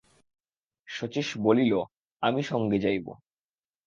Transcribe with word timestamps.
শচীশ 0.87 1.27
বলিল, 1.37 1.73
আমি 2.23 2.41
সঙ্গে 2.43 2.77
যাইব। 2.79 3.07